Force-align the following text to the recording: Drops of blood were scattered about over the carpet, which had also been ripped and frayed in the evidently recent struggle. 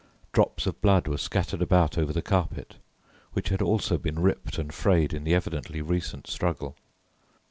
Drops 0.31 0.65
of 0.65 0.81
blood 0.81 1.07
were 1.07 1.19
scattered 1.19 1.61
about 1.61 1.95
over 1.95 2.11
the 2.11 2.23
carpet, 2.23 2.77
which 3.33 3.49
had 3.49 3.61
also 3.61 3.99
been 3.99 4.17
ripped 4.17 4.57
and 4.57 4.73
frayed 4.73 5.13
in 5.13 5.25
the 5.25 5.35
evidently 5.35 5.79
recent 5.79 6.25
struggle. 6.25 6.75